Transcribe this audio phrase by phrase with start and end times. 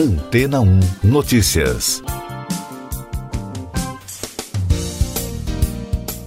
[0.00, 2.02] Antena 1 Notícias.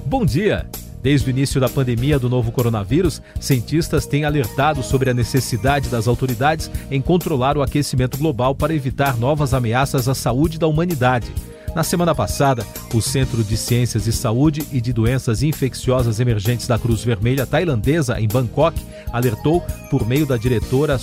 [0.05, 0.69] Bom dia!
[1.01, 6.07] Desde o início da pandemia do novo coronavírus, cientistas têm alertado sobre a necessidade das
[6.07, 11.33] autoridades em controlar o aquecimento global para evitar novas ameaças à saúde da humanidade.
[11.73, 12.63] Na semana passada,
[12.93, 18.21] o Centro de Ciências e Saúde e de Doenças Infecciosas Emergentes da Cruz Vermelha tailandesa,
[18.21, 18.79] em Bangkok,
[19.11, 20.99] alertou, por meio da diretora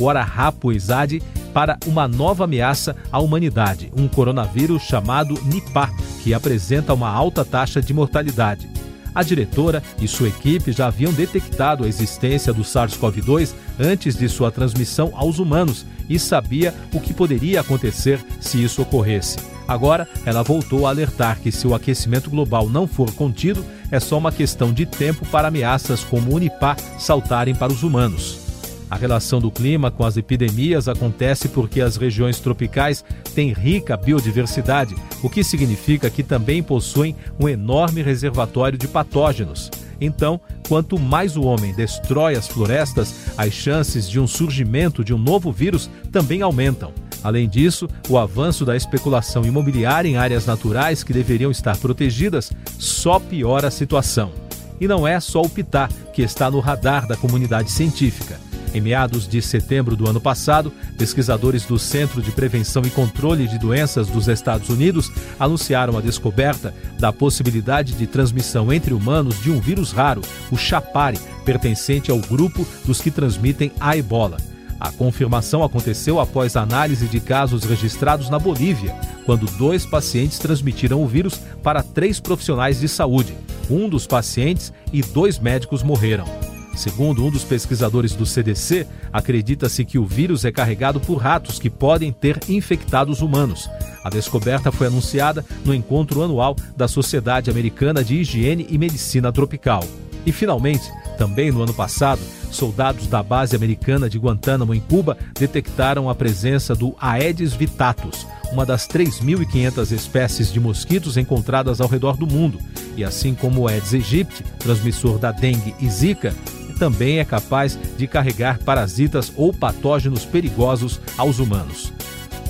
[0.00, 1.22] Supawarn Warahapuizade,
[1.52, 5.90] para uma nova ameaça à humanidade, um coronavírus chamado Nipah,
[6.22, 8.68] que apresenta uma alta taxa de mortalidade.
[9.12, 14.52] A diretora e sua equipe já haviam detectado a existência do SARS-CoV-2 antes de sua
[14.52, 19.38] transmissão aos humanos e sabia o que poderia acontecer se isso ocorresse.
[19.66, 24.16] Agora, ela voltou a alertar que se o aquecimento global não for contido, é só
[24.16, 28.49] uma questão de tempo para ameaças como o Unipá saltarem para os humanos.
[28.90, 33.04] A relação do clima com as epidemias acontece porque as regiões tropicais
[33.36, 39.70] têm rica biodiversidade, o que significa que também possuem um enorme reservatório de patógenos.
[40.00, 45.18] Então, quanto mais o homem destrói as florestas, as chances de um surgimento de um
[45.18, 46.92] novo vírus também aumentam.
[47.22, 53.20] Além disso, o avanço da especulação imobiliária em áreas naturais que deveriam estar protegidas só
[53.20, 54.32] piora a situação.
[54.80, 58.49] E não é só o Pitá que está no radar da comunidade científica.
[58.72, 63.58] Em meados de setembro do ano passado, pesquisadores do Centro de Prevenção e Controle de
[63.58, 65.10] Doenças dos Estados Unidos
[65.40, 70.22] anunciaram a descoberta da possibilidade de transmissão entre humanos de um vírus raro,
[70.52, 74.36] o Chapare, pertencente ao grupo dos que transmitem a ebola.
[74.78, 78.94] A confirmação aconteceu após análise de casos registrados na Bolívia,
[79.26, 83.34] quando dois pacientes transmitiram o vírus para três profissionais de saúde.
[83.68, 86.49] Um dos pacientes e dois médicos morreram.
[86.74, 91.68] Segundo um dos pesquisadores do CDC, acredita-se que o vírus é carregado por ratos que
[91.68, 93.68] podem ter infectado os humanos.
[94.04, 99.84] A descoberta foi anunciada no encontro anual da Sociedade Americana de Higiene e Medicina Tropical.
[100.24, 102.20] E, finalmente, também no ano passado,
[102.50, 108.64] soldados da base americana de Guantánamo, em Cuba, detectaram a presença do Aedes vitatus, uma
[108.66, 112.58] das 3.500 espécies de mosquitos encontradas ao redor do mundo.
[112.96, 116.34] E assim como o Aedes aegypti, transmissor da dengue e zika,
[116.80, 121.92] também é capaz de carregar parasitas ou patógenos perigosos aos humanos.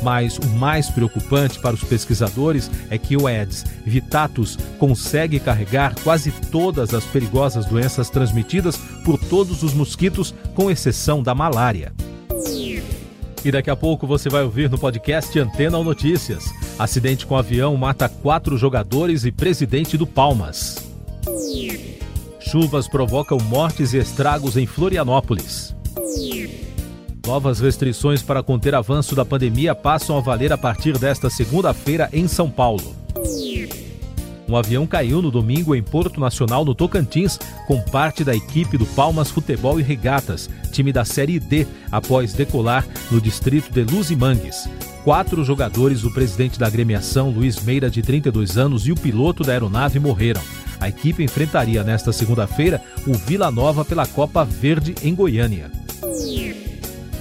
[0.03, 6.31] Mas o mais preocupante para os pesquisadores é que o Aedes vitatus consegue carregar quase
[6.51, 11.93] todas as perigosas doenças transmitidas por todos os mosquitos, com exceção da malária.
[13.45, 16.45] E daqui a pouco você vai ouvir no podcast Antena ou Notícias.
[16.79, 20.90] Acidente com avião mata quatro jogadores e presidente do Palmas.
[22.51, 25.73] Chuvas provocam mortes e estragos em Florianópolis.
[27.25, 32.27] Novas restrições para conter avanço da pandemia passam a valer a partir desta segunda-feira em
[32.27, 32.97] São Paulo.
[34.49, 37.39] Um avião caiu no domingo em Porto Nacional, no Tocantins,
[37.69, 42.85] com parte da equipe do Palmas Futebol e Regatas, time da Série D, após decolar
[43.13, 44.69] no distrito de Luzimangues.
[45.05, 49.53] Quatro jogadores, o presidente da agremiação, Luiz Meira, de 32 anos, e o piloto da
[49.53, 50.43] aeronave morreram.
[50.79, 55.71] A equipe enfrentaria nesta segunda-feira o Vila Nova pela Copa Verde em Goiânia.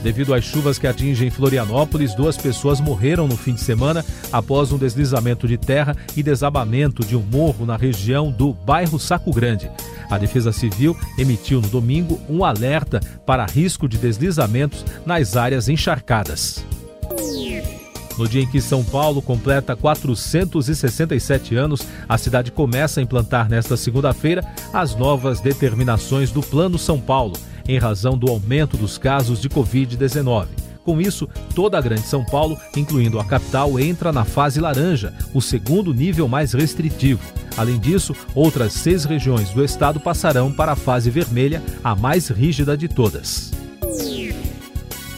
[0.04, 4.78] Devido às chuvas que atingem Florianópolis, duas pessoas morreram no fim de semana após um
[4.78, 9.70] deslizamento de terra e desabamento de um morro na região do bairro Saco Grande.
[10.10, 16.66] A Defesa Civil emitiu no domingo um alerta para risco de deslizamentos nas áreas encharcadas.
[18.20, 23.78] No dia em que São Paulo completa 467 anos, a cidade começa a implantar nesta
[23.78, 24.44] segunda-feira
[24.74, 30.48] as novas determinações do Plano São Paulo, em razão do aumento dos casos de Covid-19.
[30.84, 35.42] Com isso, toda a Grande São Paulo, incluindo a capital, entra na fase laranja, o
[35.42, 37.22] segundo nível mais restritivo.
[37.56, 42.76] Além disso, outras seis regiões do estado passarão para a fase vermelha, a mais rígida
[42.76, 43.59] de todas.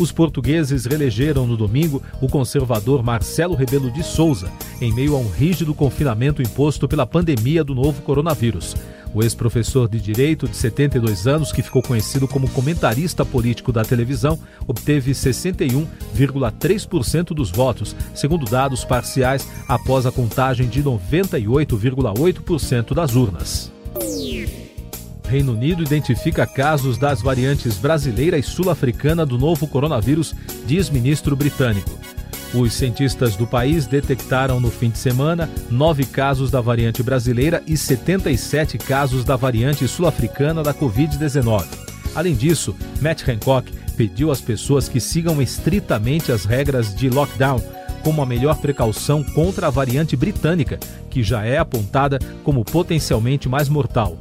[0.00, 4.50] Os portugueses reelegeram no domingo o conservador Marcelo Rebelo de Souza,
[4.80, 8.74] em meio a um rígido confinamento imposto pela pandemia do novo coronavírus.
[9.12, 14.38] O ex-professor de Direito, de 72 anos, que ficou conhecido como comentarista político da televisão,
[14.66, 23.70] obteve 61,3% dos votos, segundo dados parciais após a contagem de 98,8% das urnas.
[25.30, 30.34] Reino Unido identifica casos das variantes brasileira e sul-africana do novo coronavírus,
[30.66, 31.96] diz ministro britânico.
[32.52, 37.76] Os cientistas do país detectaram no fim de semana nove casos da variante brasileira e
[37.76, 41.64] 77 casos da variante sul-africana da Covid-19.
[42.12, 47.62] Além disso, Matt Hancock pediu às pessoas que sigam estritamente as regras de lockdown
[48.02, 53.68] como a melhor precaução contra a variante britânica, que já é apontada como potencialmente mais
[53.68, 54.18] mortal.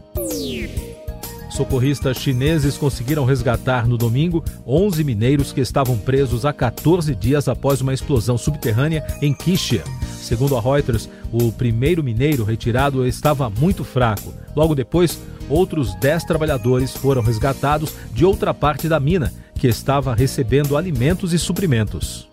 [1.59, 7.81] Socorristas chineses conseguiram resgatar no domingo 11 mineiros que estavam presos há 14 dias após
[7.81, 9.83] uma explosão subterrânea em Qixia.
[10.21, 14.33] Segundo a Reuters, o primeiro mineiro retirado estava muito fraco.
[14.55, 15.19] Logo depois,
[15.49, 21.37] outros 10 trabalhadores foram resgatados de outra parte da mina, que estava recebendo alimentos e
[21.37, 22.29] suprimentos.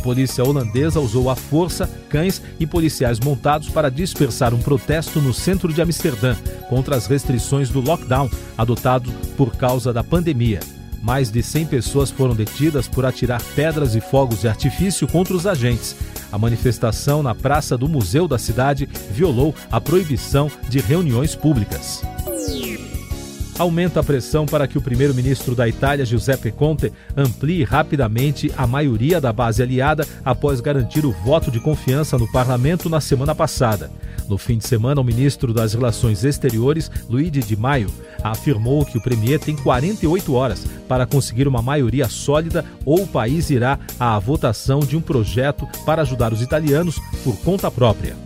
[0.00, 5.72] Polícia holandesa usou a força, cães e policiais montados para dispersar um protesto no centro
[5.72, 6.34] de Amsterdã
[6.68, 10.60] contra as restrições do lockdown adotado por causa da pandemia.
[11.02, 15.46] Mais de 100 pessoas foram detidas por atirar pedras e fogos de artifício contra os
[15.46, 15.96] agentes.
[16.30, 22.02] A manifestação na praça do Museu da cidade violou a proibição de reuniões públicas
[23.60, 29.20] aumenta a pressão para que o primeiro-ministro da Itália, Giuseppe Conte, amplie rapidamente a maioria
[29.20, 33.90] da base aliada após garantir o voto de confiança no parlamento na semana passada.
[34.26, 37.90] No fim de semana, o ministro das Relações Exteriores, Luigi Di Maio,
[38.22, 43.50] afirmou que o premier tem 48 horas para conseguir uma maioria sólida ou o país
[43.50, 48.16] irá à votação de um projeto para ajudar os italianos por conta própria.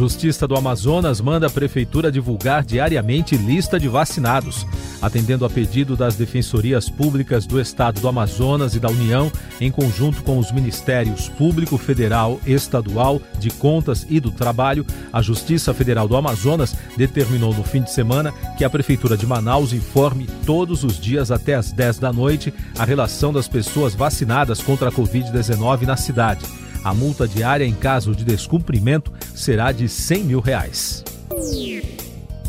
[0.00, 4.66] Justiça do Amazonas manda a Prefeitura divulgar diariamente lista de vacinados.
[5.02, 9.30] Atendendo a pedido das defensorias públicas do Estado do Amazonas e da União,
[9.60, 15.74] em conjunto com os Ministérios Público Federal, Estadual, de Contas e do Trabalho, a Justiça
[15.74, 20.82] Federal do Amazonas determinou no fim de semana que a Prefeitura de Manaus informe todos
[20.82, 25.82] os dias até às 10 da noite a relação das pessoas vacinadas contra a Covid-19
[25.82, 26.46] na cidade.
[26.82, 31.02] A multa diária em caso de descumprimento será de 100 mil reais.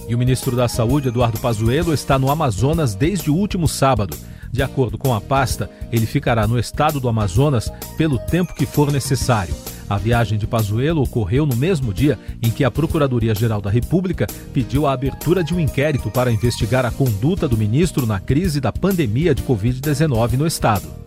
[0.08, 4.16] E o ministro da Saúde, Eduardo Pazuello, está no Amazonas desde o último sábado.
[4.52, 8.92] De acordo com a pasta, ele ficará no estado do Amazonas pelo tempo que for
[8.92, 9.56] necessário.
[9.90, 14.86] A viagem de Pazuello ocorreu no mesmo dia em que a Procuradoria-Geral da República pediu
[14.86, 19.34] a abertura de um inquérito para investigar a conduta do ministro na crise da pandemia
[19.34, 21.01] de Covid-19 no estado.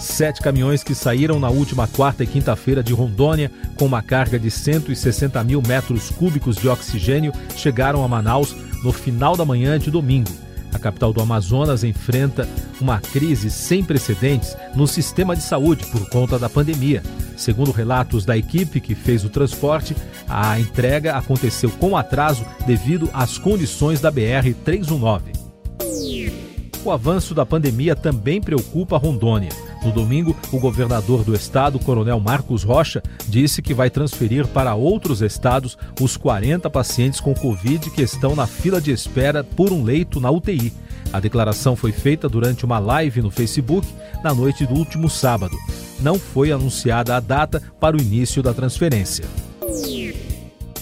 [0.00, 4.50] Sete caminhões que saíram na última quarta e quinta-feira de Rondônia com uma carga de
[4.50, 10.30] 160 mil metros cúbicos de oxigênio chegaram a Manaus no final da manhã de domingo.
[10.72, 12.48] A capital do Amazonas enfrenta
[12.80, 17.02] uma crise sem precedentes no sistema de saúde por conta da pandemia.
[17.36, 19.94] Segundo relatos da equipe que fez o transporte,
[20.26, 25.20] a entrega aconteceu com atraso devido às condições da BR-319.
[26.82, 29.50] O avanço da pandemia também preocupa Rondônia.
[29.84, 35.22] No domingo, o governador do estado, Coronel Marcos Rocha, disse que vai transferir para outros
[35.22, 40.20] estados os 40 pacientes com Covid que estão na fila de espera por um leito
[40.20, 40.72] na UTI.
[41.12, 43.88] A declaração foi feita durante uma live no Facebook
[44.22, 45.56] na noite do último sábado.
[46.00, 49.24] Não foi anunciada a data para o início da transferência.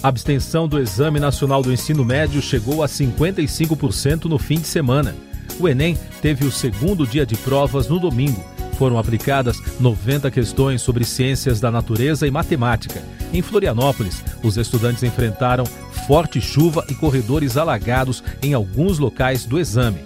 [0.03, 5.15] A abstenção do Exame Nacional do Ensino Médio chegou a 55% no fim de semana.
[5.59, 11.05] O Enem teve o segundo dia de provas no domingo foram aplicadas 90 questões sobre
[11.05, 13.03] ciências da natureza e matemática.
[13.33, 15.67] Em Florianópolis, os estudantes enfrentaram
[16.07, 19.99] forte chuva e corredores alagados em alguns locais do exame.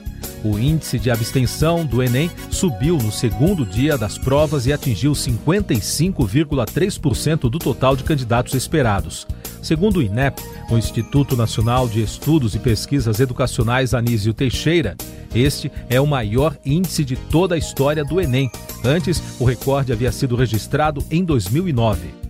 [0.42, 7.48] O índice de abstenção do Enem subiu no segundo dia das provas e atingiu 55,3%
[7.48, 9.24] do total de candidatos esperados.
[9.62, 14.96] Segundo o INEP, o Instituto Nacional de Estudos e Pesquisas Educacionais Anísio Teixeira,
[15.32, 18.50] este é o maior índice de toda a história do Enem.
[18.84, 22.22] Antes, o recorde havia sido registrado em 2009.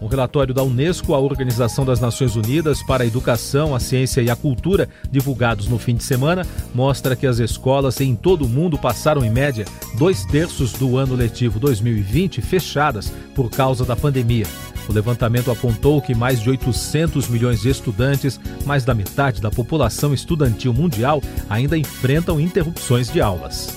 [0.00, 4.28] Um relatório da Unesco, a Organização das Nações Unidas para a Educação, a Ciência e
[4.28, 8.76] a Cultura, divulgados no fim de semana, mostra que as escolas em todo o mundo
[8.76, 9.64] passaram, em média,
[9.96, 14.46] dois terços do ano letivo 2020 fechadas por causa da pandemia.
[14.88, 20.14] O levantamento apontou que mais de 800 milhões de estudantes, mais da metade da população
[20.14, 23.76] estudantil mundial, ainda enfrentam interrupções de aulas.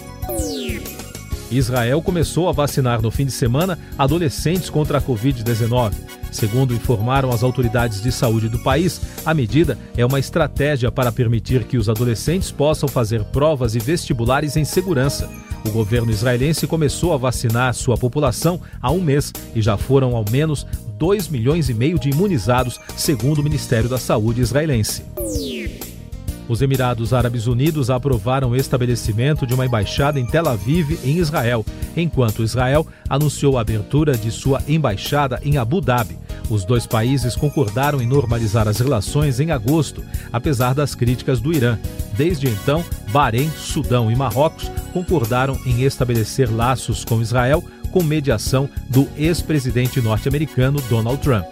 [1.51, 5.93] Israel começou a vacinar no fim de semana adolescentes contra a Covid-19.
[6.31, 11.63] Segundo informaram as autoridades de saúde do país, a medida é uma estratégia para permitir
[11.63, 15.27] que os adolescentes possam fazer provas e vestibulares em segurança.
[15.65, 20.23] O governo israelense começou a vacinar sua população há um mês e já foram ao
[20.29, 20.65] menos
[20.99, 25.03] 2 milhões e meio de imunizados, segundo o Ministério da Saúde israelense.
[26.49, 31.63] Os Emirados Árabes Unidos aprovaram o estabelecimento de uma embaixada em Tel Aviv, em Israel,
[31.95, 36.17] enquanto Israel anunciou a abertura de sua embaixada em Abu Dhabi.
[36.49, 40.03] Os dois países concordaram em normalizar as relações em agosto,
[40.33, 41.77] apesar das críticas do Irã.
[42.17, 49.07] Desde então, Bahrein, Sudão e Marrocos concordaram em estabelecer laços com Israel com mediação do
[49.15, 51.45] ex-presidente norte-americano Donald Trump.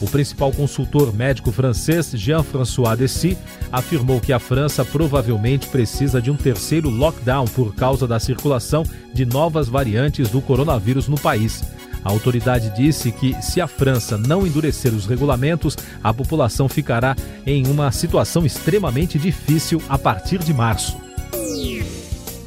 [0.00, 3.38] O principal consultor médico francês, Jean-François Dessy,
[3.72, 9.24] afirmou que a França provavelmente precisa de um terceiro lockdown por causa da circulação de
[9.24, 11.62] novas variantes do coronavírus no país.
[12.04, 17.66] A autoridade disse que, se a França não endurecer os regulamentos, a população ficará em
[17.66, 20.96] uma situação extremamente difícil a partir de março.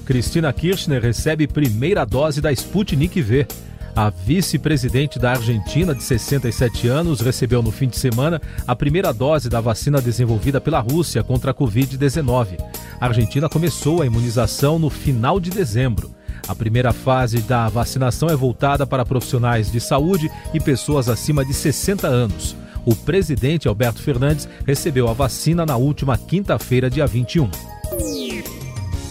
[0.06, 3.48] Cristina Kirchner recebe primeira dose da Sputnik V.
[3.94, 9.50] A vice-presidente da Argentina, de 67 anos, recebeu no fim de semana a primeira dose
[9.50, 12.60] da vacina desenvolvida pela Rússia contra a Covid-19.
[13.02, 16.12] A Argentina começou a imunização no final de dezembro.
[16.48, 21.54] A primeira fase da vacinação é voltada para profissionais de saúde e pessoas acima de
[21.54, 22.56] 60 anos.
[22.86, 27.50] O presidente Alberto Fernandes recebeu a vacina na última quinta-feira, dia 21.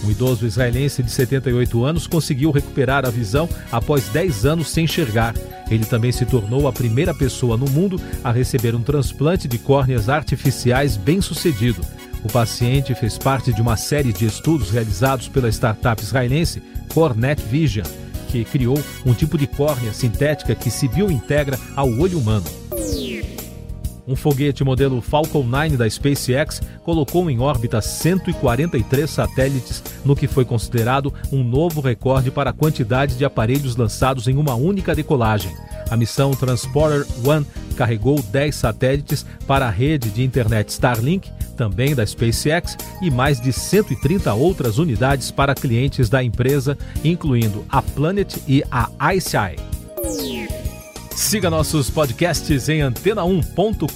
[0.02, 5.34] Um idoso israelense de 78 anos conseguiu recuperar a visão após 10 anos sem enxergar.
[5.70, 10.08] Ele também se tornou a primeira pessoa no mundo a receber um transplante de córneas
[10.08, 11.82] artificiais bem-sucedido.
[12.24, 16.62] O paciente fez parte de uma série de estudos realizados pela startup israelense
[16.92, 17.86] Cornet Vision,
[18.28, 22.46] que criou um tipo de córnea sintética que se biointegra ao olho humano.
[24.08, 30.44] Um foguete modelo Falcon 9 da SpaceX colocou em órbita 143 satélites, no que foi
[30.44, 35.52] considerado um novo recorde para a quantidade de aparelhos lançados em uma única decolagem.
[35.90, 37.44] A missão Transporter One
[37.76, 43.52] carregou 10 satélites para a rede de internet Starlink, também da SpaceX, e mais de
[43.52, 49.56] 130 outras unidades para clientes da empresa, incluindo a Planet e a ICEYE.
[51.16, 53.86] Siga nossos podcasts em antena1.com.br.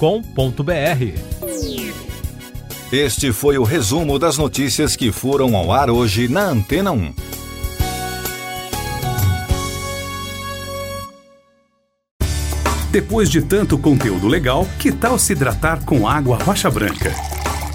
[2.90, 7.14] Este foi o resumo das notícias que foram ao ar hoje na Antena 1.
[12.90, 17.14] Depois de tanto conteúdo legal, que tal se hidratar com água rocha branca?